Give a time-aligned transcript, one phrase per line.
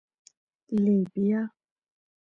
[0.75, 1.39] 🫘 لبیا